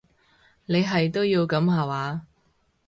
[0.65, 2.25] 你係都要噉下話？